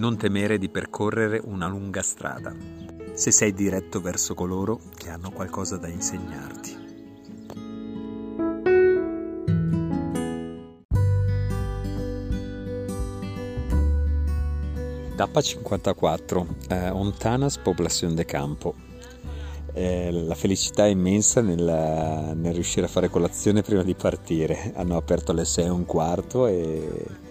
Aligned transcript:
non 0.00 0.16
temere 0.16 0.56
di 0.56 0.70
percorrere 0.70 1.42
una 1.44 1.68
lunga 1.68 2.00
strada, 2.00 2.56
se 3.12 3.30
sei 3.30 3.52
diretto 3.52 4.00
verso 4.00 4.32
coloro 4.32 4.80
che 4.96 5.10
hanno 5.10 5.30
qualcosa 5.30 5.76
da 5.76 5.88
insegnarti. 5.88 6.88
Tappa 15.16 15.42
54, 15.42 16.46
eh, 16.70 16.88
Ontanas 16.88 17.58
Población 17.58 18.14
de 18.14 18.24
Campo. 18.24 18.74
Eh, 19.74 20.10
la 20.10 20.34
felicità 20.34 20.86
è 20.86 20.88
immensa 20.88 21.42
nel, 21.42 22.32
nel, 22.36 22.54
riuscire 22.54 22.86
a 22.86 22.88
fare 22.88 23.10
colazione 23.10 23.60
prima 23.60 23.82
di 23.82 23.94
partire. 23.94 24.72
Hanno 24.76 24.96
aperto 24.96 25.32
alle 25.32 25.44
6 25.44 25.66
e 25.66 25.68
un 25.68 25.84
quarto 25.84 26.46
e, 26.46 27.28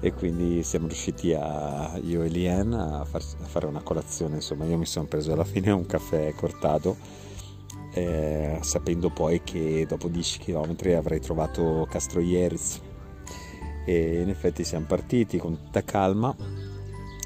e 0.00 0.12
quindi 0.12 0.62
siamo 0.62 0.86
riusciti 0.86 1.32
a, 1.34 1.98
io 2.02 2.22
e 2.22 2.28
Lien 2.28 2.72
a, 2.72 3.04
far, 3.04 3.22
a, 3.40 3.44
fare 3.44 3.66
una 3.66 3.82
colazione. 3.82 4.36
Insomma, 4.36 4.64
io 4.64 4.78
mi 4.78 4.86
sono 4.86 5.06
preso 5.06 5.32
alla 5.32 5.44
fine 5.46 5.70
un 5.70 5.86
caffè 5.86 6.32
cortato, 6.34 6.96
eh, 7.94 8.58
sapendo 8.60 9.10
poi 9.10 9.42
che 9.42 9.86
dopo 9.88 10.08
10 10.08 10.38
km 10.38 10.76
avrei 10.96 11.20
trovato 11.20 11.86
Castroieris. 11.90 12.80
E 13.84 14.20
in 14.20 14.28
effetti 14.28 14.64
siamo 14.64 14.86
partiti 14.86 15.38
con 15.38 15.56
tutta 15.56 15.82
calma 15.82 16.36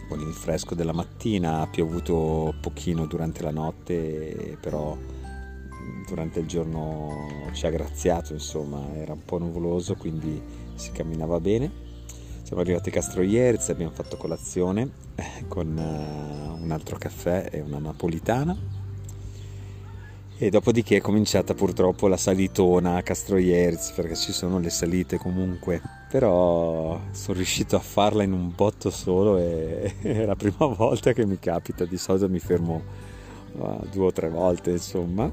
con 0.09 0.21
il 0.21 0.35
fresco 0.35 0.75
della 0.75 0.93
mattina, 0.93 1.63
ha 1.63 1.67
piovuto 1.67 2.55
pochino 2.61 3.07
durante 3.07 3.43
la 3.43 3.51
notte, 3.51 4.59
però 4.61 4.95
durante 6.07 6.41
il 6.41 6.47
giorno 6.47 7.49
ci 7.53 7.65
ha 7.65 7.71
graziato, 7.71 8.35
insomma, 8.35 8.95
era 8.95 9.15
un 9.15 9.25
po' 9.25 9.39
nuvoloso, 9.39 9.95
quindi 9.95 10.39
si 10.75 10.93
camminava 10.93 11.41
bene. 11.41 11.92
Siamo 12.53 12.67
arrivati 12.67 12.91
a 12.91 12.93
Castroierz, 12.93 13.71
abbiamo 13.71 13.93
fatto 13.95 14.19
colazione 14.19 14.91
eh, 15.15 15.47
con 15.49 15.69
uh, 15.69 16.63
un 16.63 16.71
altro 16.71 16.99
caffè 16.99 17.49
e 17.51 17.63
una 17.63 17.79
napolitana. 17.79 18.55
E 20.37 20.51
dopodiché 20.51 20.99
è 20.99 21.01
cominciata 21.01 21.55
purtroppo 21.55 22.09
la 22.09 22.19
salitona 22.19 22.97
a 22.97 23.03
Castroierz 23.03 23.93
perché 23.93 24.15
ci 24.17 24.33
sono 24.33 24.59
le 24.59 24.69
salite 24.69 25.17
comunque. 25.17 25.81
Però 26.11 27.01
sono 27.13 27.37
riuscito 27.39 27.77
a 27.77 27.81
farla 27.81 28.23
in 28.23 28.35
un 28.35 28.53
botto 28.55 28.91
solo 28.91 29.39
e 29.39 29.95
è 30.03 30.27
la 30.27 30.37
prima 30.37 30.67
volta 30.67 31.15
che 31.15 31.25
mi 31.25 31.39
capita. 31.39 31.87
Di 31.87 31.97
solito 31.97 32.29
mi 32.29 32.39
fermo 32.39 32.83
uh, 33.53 33.81
due 33.91 34.05
o 34.09 34.13
tre 34.13 34.29
volte 34.29 34.73
insomma 34.73 35.33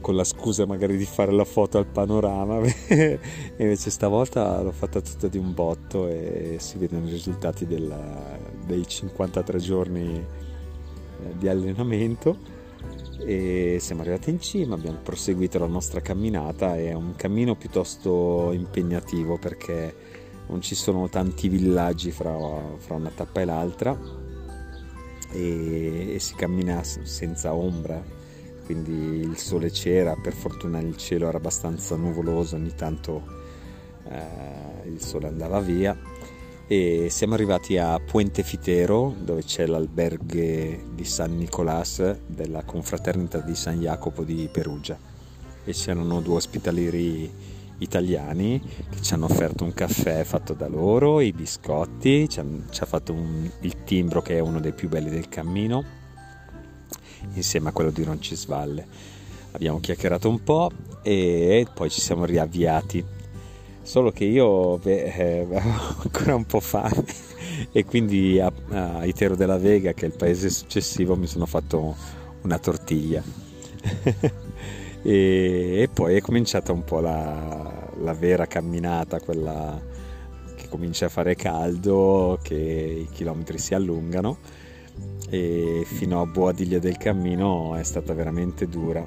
con 0.00 0.14
la 0.14 0.24
scusa 0.24 0.66
magari 0.66 0.96
di 0.96 1.04
fare 1.04 1.32
la 1.32 1.44
foto 1.44 1.78
al 1.78 1.86
panorama 1.86 2.56
invece 3.56 3.90
stavolta 3.90 4.60
l'ho 4.60 4.72
fatta 4.72 5.00
tutta 5.00 5.28
di 5.28 5.38
un 5.38 5.54
botto 5.54 6.08
e 6.08 6.56
si 6.58 6.76
vedono 6.78 7.06
i 7.06 7.10
risultati 7.10 7.66
della, 7.66 8.38
dei 8.66 8.86
53 8.86 9.58
giorni 9.58 10.16
eh, 10.16 11.36
di 11.36 11.48
allenamento. 11.48 12.54
E 13.18 13.78
siamo 13.80 14.02
arrivati 14.02 14.30
in 14.30 14.40
cima, 14.40 14.74
abbiamo 14.74 14.98
proseguito 15.02 15.58
la 15.58 15.66
nostra 15.66 16.00
camminata, 16.00 16.76
è 16.76 16.92
un 16.92 17.14
cammino 17.16 17.56
piuttosto 17.56 18.52
impegnativo 18.52 19.38
perché 19.38 19.94
non 20.48 20.60
ci 20.60 20.74
sono 20.74 21.08
tanti 21.08 21.48
villaggi 21.48 22.10
fra, 22.10 22.36
fra 22.76 22.94
una 22.94 23.10
tappa 23.12 23.40
e 23.40 23.44
l'altra 23.44 23.98
e, 25.32 26.14
e, 26.14 26.18
si 26.20 26.34
cammina 26.34 26.82
senza 26.84 27.54
ombra, 27.54 28.02
quindi 28.66 29.20
il 29.20 29.38
sole 29.38 29.70
c'era, 29.70 30.16
per 30.20 30.34
fortuna 30.34 30.80
il 30.80 30.96
cielo 30.96 31.28
era 31.28 31.38
abbastanza 31.38 31.94
nuvoloso, 31.94 32.56
ogni 32.56 32.74
tanto 32.74 33.22
eh, 34.08 34.88
il 34.88 35.00
sole 35.00 35.28
andava 35.28 35.60
via. 35.60 35.96
E 36.66 37.06
siamo 37.10 37.34
arrivati 37.34 37.78
a 37.78 38.00
Puente 38.00 38.42
Fitero 38.42 39.14
dove 39.16 39.44
c'è 39.44 39.66
l'alberghe 39.66 40.84
di 40.92 41.04
San 41.04 41.36
Nicolás 41.36 42.16
della 42.26 42.64
confraternita 42.64 43.38
di 43.38 43.54
San 43.54 43.78
Jacopo 43.78 44.24
di 44.24 44.48
Perugia. 44.50 44.98
E 45.64 45.72
c'erano 45.72 46.20
due 46.20 46.34
ospitalieri 46.34 47.30
italiani 47.78 48.60
che 48.90 49.00
ci 49.00 49.14
hanno 49.14 49.26
offerto 49.26 49.62
un 49.62 49.74
caffè 49.74 50.24
fatto 50.24 50.54
da 50.54 50.66
loro, 50.66 51.20
i 51.20 51.32
biscotti, 51.32 52.28
ci, 52.28 52.40
hanno, 52.40 52.64
ci 52.70 52.82
ha 52.82 52.86
fatto 52.86 53.12
un, 53.12 53.48
il 53.60 53.84
timbro 53.84 54.20
che 54.20 54.38
è 54.38 54.40
uno 54.40 54.58
dei 54.58 54.72
più 54.72 54.88
belli 54.88 55.10
del 55.10 55.28
cammino 55.28 55.95
insieme 57.34 57.68
a 57.68 57.72
quello 57.72 57.90
di 57.90 58.02
Roncisvalle. 58.02 58.86
Abbiamo 59.52 59.80
chiacchierato 59.80 60.28
un 60.28 60.42
po' 60.42 60.70
e 61.02 61.66
poi 61.72 61.90
ci 61.90 62.00
siamo 62.00 62.24
riavviati 62.24 63.04
solo 63.86 64.10
che 64.10 64.24
io 64.24 64.78
beh, 64.78 65.02
eh, 65.04 65.40
avevo 65.54 66.02
ancora 66.02 66.34
un 66.34 66.44
po' 66.44 66.60
fame 66.60 67.04
e 67.72 67.84
quindi 67.84 68.40
a, 68.40 68.52
a 68.70 69.04
Itero 69.04 69.36
della 69.36 69.56
Vega, 69.56 69.92
che 69.92 70.04
è 70.04 70.08
il 70.08 70.16
paese 70.16 70.50
successivo, 70.50 71.16
mi 71.16 71.26
sono 71.26 71.46
fatto 71.46 71.96
una 72.42 72.58
tortiglia. 72.58 73.22
e, 75.02 75.80
e, 75.82 75.88
poi 75.92 76.16
è 76.16 76.20
cominciata 76.20 76.72
un 76.72 76.84
po' 76.84 77.00
la, 77.00 77.88
la 78.02 78.12
vera 78.12 78.46
camminata, 78.46 79.20
quella 79.20 79.80
che 80.56 80.68
comincia 80.68 81.06
a 81.06 81.10
fare 81.10 81.36
caldo, 81.36 82.38
che 82.42 83.06
i 83.08 83.08
chilometri 83.12 83.58
si 83.58 83.74
allungano 83.74 84.38
e 85.28 85.82
fino 85.84 86.20
a 86.20 86.26
Boadiglia 86.26 86.78
del 86.78 86.96
Cammino 86.96 87.74
è 87.74 87.82
stata 87.82 88.12
veramente 88.14 88.68
dura 88.68 89.04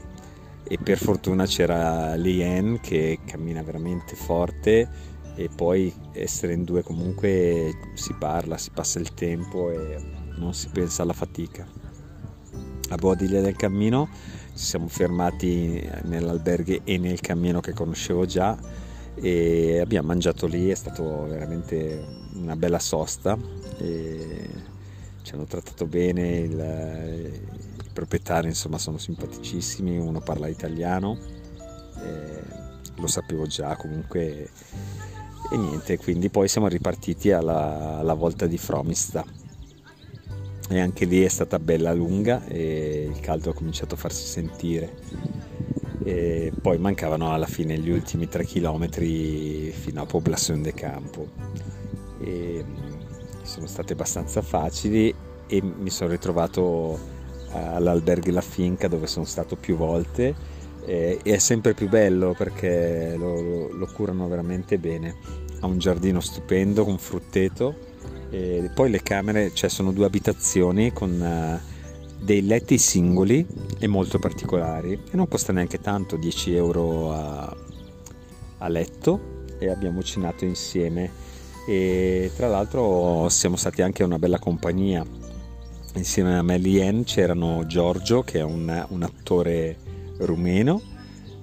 e 0.64 0.78
per 0.78 0.98
fortuna 0.98 1.46
c'era 1.46 2.14
Lien 2.16 2.80
che 2.82 3.20
cammina 3.26 3.64
veramente 3.64 4.16
forte 4.16 4.88
e 5.36 5.50
poi 5.56 5.92
essere 6.12 6.54
in 6.54 6.64
due 6.64 6.84
comunque 6.84 7.72
si 7.94 8.14
parla, 8.20 8.58
si 8.58 8.70
passa 8.72 9.00
il 9.00 9.14
tempo 9.14 9.72
e 9.72 9.98
non 10.38 10.54
si 10.54 10.70
pensa 10.70 11.04
alla 11.04 11.14
fatica. 11.14 11.66
A 12.90 12.96
Bodiglia 12.96 13.40
del 13.40 13.56
Cammino 13.56 14.10
ci 14.54 14.66
siamo 14.66 14.88
fermati 14.88 15.88
nell'alberghe 16.04 16.82
e 16.84 16.98
nel 16.98 17.20
cammino 17.22 17.62
che 17.62 17.74
conoscevo 17.74 18.26
già 18.26 18.58
e 19.16 19.80
abbiamo 19.80 20.08
mangiato 20.08 20.46
lì, 20.46 20.70
è 20.70 20.76
stato 20.76 21.26
veramente 21.26 22.06
una 22.36 22.56
bella 22.56 22.80
sosta 22.80 23.38
e 23.78 24.50
ci 25.22 25.34
hanno 25.34 25.46
trattato 25.46 25.86
bene 25.86 26.38
il, 26.38 27.42
proprietari 27.94 28.48
insomma 28.48 28.78
sono 28.78 28.98
simpaticissimi, 28.98 29.98
uno 29.98 30.22
parla 30.22 30.48
italiano, 30.48 31.18
eh, 32.02 32.44
lo 32.96 33.08
sapevo 33.08 33.46
già 33.46 33.76
comunque 33.76 34.50
e 35.52 35.58
niente, 35.58 35.98
quindi 35.98 36.30
poi 36.30 36.48
siamo 36.48 36.68
ripartiti 36.68 37.32
alla, 37.32 37.98
alla 37.98 38.14
volta 38.14 38.46
di 38.46 38.58
Fromista. 38.58 39.26
E 40.72 40.80
anche 40.80 41.06
lì 41.06 41.24
è 41.24 41.28
stata 41.28 41.58
bella 41.58 41.92
lunga 41.94 42.46
e 42.46 43.10
il 43.12 43.20
caldo 43.20 43.50
ha 43.50 43.54
cominciato 43.56 43.96
a 43.96 43.98
farsi 43.98 44.26
sentire. 44.26 44.96
E 46.04 46.54
poi 46.62 46.78
mancavano 46.78 47.34
alla 47.34 47.48
fine 47.48 47.78
gli 47.80 47.90
ultimi 47.90 48.28
3 48.28 48.46
km 48.46 48.90
fino 48.92 50.02
a 50.02 50.06
Población 50.06 50.62
de 50.62 50.74
Campo. 50.74 51.28
E 52.22 52.64
sono 53.50 53.68
state 53.68 53.94
abbastanza 53.94 54.42
facili 54.42 55.14
e 55.48 55.62
mi 55.62 55.90
sono 55.90 56.12
ritrovato 56.12 57.18
all'alberghe 57.52 58.32
La 58.32 58.42
Finca 58.42 58.88
dove 58.88 59.08
sono 59.08 59.26
stato 59.26 59.56
più 59.56 59.76
volte 59.76 60.36
e 60.86 61.20
è 61.24 61.38
sempre 61.40 61.74
più 61.74 61.90
bello 61.90 62.36
perché 62.38 63.16
lo, 63.18 63.72
lo 63.72 63.86
curano 63.88 64.28
veramente 64.28 64.78
bene. 64.78 65.16
Ha 65.60 65.66
un 65.66 65.80
giardino 65.80 66.20
stupendo 66.20 66.86
con 66.86 66.98
frutteto 66.98 67.76
e 68.30 68.70
poi 68.74 68.92
le 68.92 69.02
camere, 69.02 69.52
cioè 69.54 69.70
sono 69.70 69.92
due 69.92 70.06
abitazioni 70.06 70.94
con 70.94 71.12
uh, 71.20 72.24
dei 72.24 72.46
letti 72.46 72.78
singoli 72.78 73.46
e 73.80 73.88
molto 73.88 74.20
particolari 74.20 74.94
e 74.94 75.16
non 75.16 75.28
costa 75.28 75.52
neanche 75.52 75.82
tanto, 75.82 76.16
10 76.16 76.56
euro 76.56 77.12
a, 77.12 77.56
a 78.60 78.68
letto 78.68 79.38
e 79.58 79.70
abbiamo 79.70 80.02
cenato 80.04 80.46
insieme 80.46 81.29
e 81.70 82.32
tra 82.36 82.48
l'altro 82.48 83.30
siamo 83.30 83.56
stati 83.56 83.84
anche 83.84 84.04
una 84.04 84.18
bella 84.18 84.40
compagnia. 84.40 85.06
Insieme 85.94 86.36
a 86.36 86.42
Melien 86.42 87.04
c'erano 87.04 87.68
Giorgio 87.68 88.24
che 88.24 88.40
è 88.40 88.44
un, 88.44 88.86
un 88.90 89.04
attore 89.04 89.78
rumeno 90.18 90.82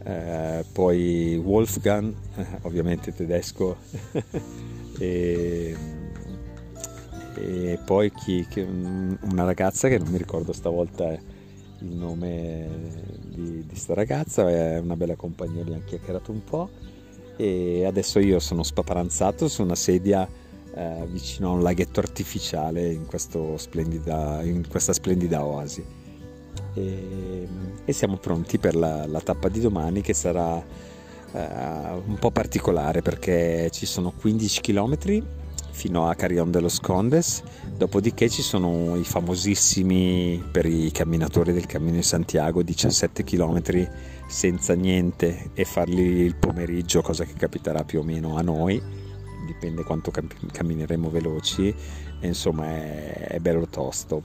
eh, 0.02 0.64
poi 0.72 1.36
Wolfgang 1.36 2.12
eh, 2.36 2.46
ovviamente 2.62 3.12
tedesco 3.12 3.76
e, 4.98 5.76
e, 7.34 7.78
poi 7.84 8.12
chi, 8.12 8.46
che, 8.48 8.62
una 8.62 9.44
ragazza 9.44 9.88
che 9.88 9.98
non 9.98 10.08
mi 10.08 10.18
ricordo 10.18 10.52
stavolta 10.52 11.08
il 11.12 11.92
nome 11.92 12.68
di, 13.26 13.64
di 13.66 13.76
sta 13.76 13.94
ragazza 13.94 14.48
è 14.48 14.78
una 14.78 14.96
bella 14.96 15.16
compagnia 15.16 15.62
abbiamo 15.62 15.82
chiacchierato 15.84 16.32
un 16.32 16.44
po' 16.44 16.68
e 17.36 17.84
adesso 17.84 18.18
io 18.18 18.38
sono 18.38 18.62
spaparanzato 18.62 19.48
su 19.48 19.62
una 19.62 19.74
sedia 19.74 20.28
eh, 20.74 21.06
vicino 21.06 21.48
a 21.48 21.52
un 21.52 21.62
laghetto 21.62 22.00
artificiale 22.00 22.92
in, 22.92 23.06
splendida, 23.56 24.42
in 24.42 24.66
questa 24.68 24.92
splendida 24.92 25.44
oasi. 25.44 25.84
E, 26.74 27.48
e, 27.84 27.92
siamo 27.92 28.16
pronti 28.16 28.58
per 28.58 28.74
la, 28.74 29.06
la, 29.06 29.20
tappa 29.20 29.48
di 29.48 29.60
domani 29.60 30.02
che 30.02 30.12
sarà 30.12 30.62
eh, 31.32 31.46
un 32.04 32.16
po' 32.18 32.30
particolare 32.30 33.00
perché 33.00 33.70
ci 33.70 33.86
sono 33.86 34.12
15 34.12 34.60
km 34.60 34.96
fino 35.76 36.08
a 36.08 36.14
Carrion 36.14 36.50
de 36.50 36.60
los 36.60 36.80
Condes, 36.80 37.42
dopodiché 37.76 38.30
ci 38.30 38.40
sono 38.40 38.96
i 38.96 39.04
famosissimi 39.04 40.42
per 40.50 40.64
i 40.64 40.90
camminatori 40.90 41.52
del 41.52 41.66
Cammino 41.66 41.96
di 41.96 42.02
Santiago 42.02 42.62
17 42.62 43.22
km 43.24 43.60
senza 44.26 44.72
niente 44.72 45.50
e 45.52 45.66
farli 45.66 46.22
il 46.22 46.34
pomeriggio, 46.34 47.02
cosa 47.02 47.24
che 47.24 47.34
capiterà 47.34 47.84
più 47.84 48.00
o 48.00 48.02
meno 48.02 48.38
a 48.38 48.40
noi, 48.40 48.82
dipende 49.44 49.84
quanto 49.84 50.10
cammineremo 50.10 51.10
veloci, 51.10 51.68
e 51.68 52.26
insomma 52.26 52.68
è, 52.68 53.26
è 53.28 53.38
bello 53.38 53.68
tosto. 53.68 54.22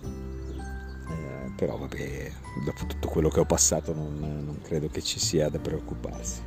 Eh, 0.55 1.51
però 1.57 1.77
vabbè, 1.77 2.31
dopo 2.63 2.85
tutto 2.87 3.09
quello 3.09 3.27
che 3.27 3.41
ho 3.41 3.45
passato 3.45 3.93
non, 3.93 4.19
non 4.19 4.57
credo 4.63 4.87
che 4.87 5.01
ci 5.01 5.19
sia 5.19 5.49
da 5.49 5.59
preoccuparsi. 5.59 6.41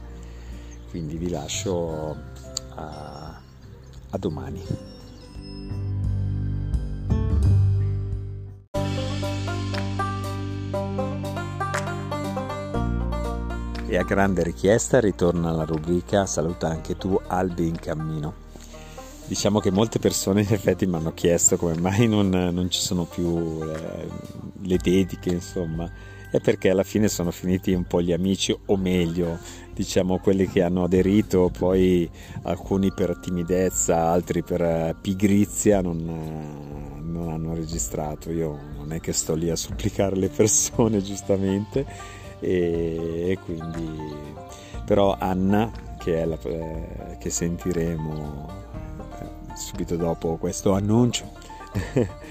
Quindi 0.89 1.19
vi 1.19 1.29
lascio 1.29 2.17
a, 2.75 3.39
a 4.09 4.19
domani. 4.19 4.94
E 13.87 13.99
a 13.99 14.03
grande 14.03 14.43
richiesta 14.43 14.99
ritorna 14.99 15.53
la 15.53 15.65
rubrica 15.65 16.25
Saluta 16.25 16.69
anche 16.69 16.97
tu 16.97 17.21
Albi 17.27 17.69
in 17.69 17.79
cammino. 17.79 18.43
Diciamo 19.27 19.61
che 19.61 19.71
molte 19.71 19.99
persone 19.99 20.41
in 20.41 20.53
effetti 20.53 20.87
mi 20.87 20.97
hanno 20.97 21.13
chiesto 21.13 21.59
come 21.59 21.77
mai 21.79 22.09
non, 22.09 22.31
non 22.31 22.71
ci 22.71 22.81
sono 22.81 23.05
più 23.05 23.63
eh, 23.63 24.09
le 24.63 24.77
dediche, 24.79 25.31
insomma, 25.31 25.91
è 26.31 26.41
perché 26.41 26.71
alla 26.71 26.83
fine 26.83 27.09
sono 27.09 27.31
finiti 27.31 27.73
un 27.73 27.85
po' 27.85 28.01
gli 28.01 28.13
amici, 28.13 28.57
o 28.67 28.77
meglio, 28.77 29.39
diciamo 29.73 30.19
quelli 30.19 30.49
che 30.49 30.63
hanno 30.63 30.85
aderito, 30.85 31.51
poi 31.57 32.09
alcuni 32.43 32.91
per 32.91 33.19
timidezza, 33.19 34.09
altri 34.09 34.43
per 34.43 34.63
eh, 34.63 34.97
pigrizia 35.01 35.83
non, 35.83 36.01
eh, 36.01 37.01
non 37.03 37.29
hanno 37.29 37.55
registrato. 37.55 38.31
Io 38.31 38.59
non 38.77 38.93
è 38.93 39.01
che 39.01 39.13
sto 39.13 39.35
lì 39.35 39.51
a 39.51 39.57
supplicare 39.57 40.17
le 40.17 40.29
persone, 40.29 41.01
giustamente 41.05 42.23
e, 42.45 43.31
e 43.31 43.39
quindi 43.39 44.23
però 44.85 45.17
Anna 45.19 45.71
che, 45.99 46.21
è 46.21 46.25
la, 46.25 46.39
eh, 46.45 47.17
che 47.19 47.31
sentiremo 47.31 48.49
eh, 49.21 49.57
subito 49.57 49.97
dopo 49.97 50.37
questo 50.37 50.73
annuncio 50.73 51.31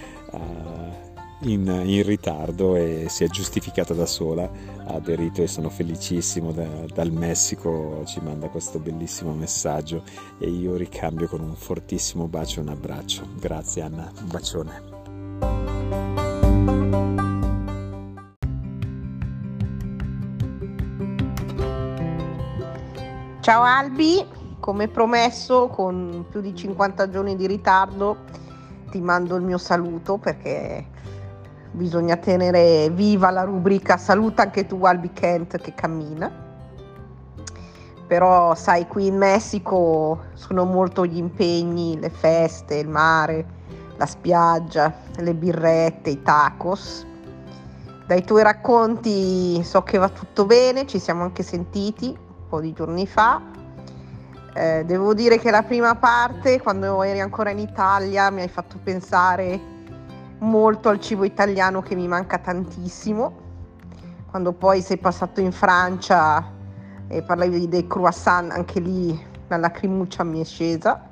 in, 1.44 1.81
in, 1.86 2.04
ritardo 2.04 2.75
e 2.75 3.07
si 3.10 3.24
è 3.24 3.27
giustificata 3.27 3.94
da 3.94 4.06
sola 4.06 4.44
ha 4.86 4.94
aderito 4.94 5.42
e 5.42 5.48
sono 5.48 5.69
felicissimo 5.69 6.51
da, 6.51 6.68
dal 6.94 7.12
Messico 7.12 8.04
ci 8.06 8.19
manda 8.21 8.48
questo 8.48 8.80
bellissimo 8.80 9.33
messaggio 9.33 10.04
e 10.39 10.50
io 10.50 10.75
ricambio 10.75 11.27
con 11.27 11.42
un 11.42 11.56
fortissimo 11.56 12.27
bacio 12.27 12.59
e 12.59 12.63
un 12.63 12.69
abbraccio. 12.69 13.27
Grazie 13.39 13.81
Anna. 13.81 14.12
Un 14.21 14.27
bacione 14.27 14.92
Ciao 23.44 23.63
Albi, 23.63 24.25
come 24.62 24.88
promesso 24.88 25.68
con 25.68 26.24
più 26.30 26.40
di 26.40 26.56
50 26.56 27.10
giorni 27.10 27.36
di 27.36 27.45
ritardo 27.45 28.19
ti 28.90 29.01
mando 29.01 29.36
il 29.36 29.44
mio 29.44 29.57
saluto 29.57 30.18
perché 30.18 30.86
bisogna 31.72 32.16
tenere 32.16 32.90
viva 32.90 33.31
la 33.31 33.44
rubrica 33.44 33.98
Saluta 33.98 34.44
anche 34.44 34.66
tu 34.66 34.86
Albi 34.86 35.12
Kent 35.12 35.57
che 35.57 35.74
cammina. 35.75 36.31
Però 38.07 38.56
sai, 38.56 38.88
qui 38.88 39.07
in 39.07 39.18
Messico 39.18 40.28
sono 40.36 40.63
molto 40.63 41.06
gli 41.06 41.18
impegni, 41.18 42.00
le 42.00 42.12
feste, 42.12 42.75
il 42.75 42.88
mare, 42.88 43.45
la 43.98 44.06
spiaggia, 44.06 44.94
le 45.18 45.34
birrette, 45.34 46.12
i 46.12 46.22
tacos. 46.22 47.06
Dai 48.07 48.24
tuoi 48.24 48.44
racconti 48.44 49.62
so 49.66 49.84
che 49.84 49.98
va 49.98 50.07
tutto 50.07 50.45
bene, 50.45 50.88
ci 50.88 50.98
siamo 50.98 51.24
anche 51.24 51.44
sentiti 51.44 52.22
po' 52.53 52.61
di 52.61 52.73
giorni 52.73 53.07
fa. 53.07 53.41
Eh, 54.53 54.83
devo 54.85 55.15
dire 55.15 55.39
che 55.39 55.50
la 55.50 55.63
prima 55.63 55.95
parte, 55.95 56.61
quando 56.61 57.01
eri 57.01 57.19
ancora 57.19 57.50
in 57.50 57.57
Italia, 57.57 58.29
mi 58.29 58.41
hai 58.41 58.47
fatto 58.47 58.77
pensare 58.83 59.59
molto 60.38 60.89
al 60.89 61.00
cibo 61.00 61.23
italiano 61.23 61.81
che 61.81 61.95
mi 61.95 62.07
manca 62.07 62.38
tantissimo. 62.38 63.41
Quando 64.29 64.51
poi 64.51 64.83
sei 64.83 64.97
passato 64.97 65.41
in 65.41 65.51
Francia 65.51 66.51
e 67.07 67.23
parlavi 67.23 67.67
dei 67.67 67.88
croissant, 67.88 68.51
anche 68.51 68.79
lì 68.79 69.19
la 69.47 69.57
lacrimuccia 69.57 70.23
mi 70.23 70.39
è 70.39 70.45
scesa. 70.45 71.09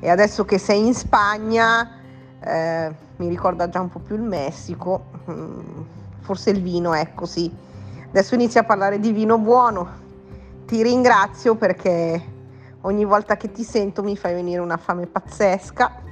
E 0.00 0.10
adesso 0.10 0.44
che 0.44 0.58
sei 0.58 0.84
in 0.84 0.94
Spagna, 0.94 1.90
eh, 2.40 2.92
mi 3.18 3.28
ricorda 3.28 3.68
già 3.68 3.80
un 3.80 3.88
po' 3.88 4.00
più 4.00 4.16
il 4.16 4.22
Messico, 4.22 5.04
mm, 5.30 5.80
forse 6.22 6.50
il 6.50 6.60
vino, 6.60 6.92
ecco 6.92 7.24
sì. 7.24 7.54
Adesso 8.08 8.34
inizia 8.34 8.62
a 8.62 8.64
parlare 8.64 8.98
di 8.98 9.12
vino 9.12 9.38
buono, 9.38 10.04
ti 10.66 10.82
ringrazio 10.82 11.54
perché 11.54 12.34
ogni 12.82 13.04
volta 13.04 13.36
che 13.36 13.52
ti 13.52 13.62
sento 13.62 14.02
mi 14.02 14.16
fai 14.16 14.34
venire 14.34 14.60
una 14.60 14.76
fame 14.76 15.06
pazzesca. 15.06 16.02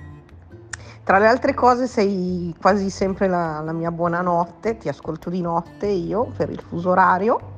Tra 1.03 1.19
le 1.19 1.27
altre 1.27 1.53
cose 1.55 1.87
sei 1.87 2.55
quasi 2.59 2.89
sempre 2.89 3.27
la, 3.27 3.61
la 3.61 3.73
mia 3.73 3.91
buonanotte, 3.91 4.79
ti 4.79 4.89
ascolto 4.89 5.29
di 5.29 5.41
notte 5.41 5.87
io 5.87 6.31
per 6.37 6.51
il 6.51 6.61
fuso 6.61 6.91
orario. 6.91 7.53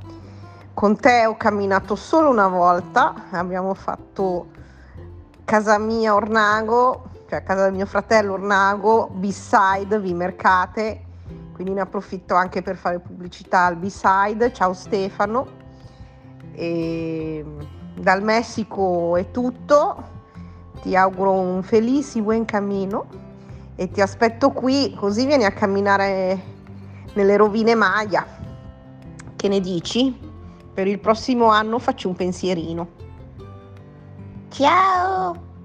Con 0.73 0.97
te 0.97 1.27
ho 1.27 1.37
camminato 1.37 1.95
solo 1.95 2.31
una 2.31 2.49
volta, 2.49 3.15
abbiamo 3.31 3.75
fatto 3.75 4.49
casa 5.45 5.79
mia 5.79 6.15
Ornago, 6.15 7.11
cioè 7.29 7.43
casa 7.43 7.65
del 7.65 7.75
mio 7.75 7.87
fratello 7.87 8.33
Ornago, 8.33 9.11
B-side, 9.13 10.01
Vimercate, 10.01 11.05
quindi 11.53 11.75
ne 11.75 11.83
approfitto 11.83 12.35
anche 12.35 12.63
per 12.63 12.77
fare 12.77 12.99
pubblicità 13.01 13.67
al 13.67 13.77
B-side. 13.77 14.53
Ciao 14.53 14.73
Stefano. 14.73 15.66
E 16.59 17.45
dal 17.95 18.23
Messico 18.23 19.17
è 19.17 19.31
tutto, 19.31 20.03
ti 20.81 20.97
auguro 20.97 21.33
un 21.33 21.63
felice 21.63 22.23
buen 22.23 22.47
cammino 22.47 23.07
e 23.77 23.91
ti 23.91 24.01
aspetto 24.01 24.51
qui 24.53 24.95
così 24.95 25.27
vieni 25.27 25.45
a 25.45 25.53
camminare 25.53 26.43
nelle 27.13 27.37
rovine 27.37 27.75
Maya. 27.75 28.27
Che 29.37 29.49
ne 29.49 29.61
dici? 29.61 30.19
Per 30.73 30.87
il 30.87 30.99
prossimo 30.99 31.49
anno 31.49 31.79
faccio 31.79 32.09
un 32.09 32.15
pensierino. 32.15 32.89
Ciao! 34.49 35.56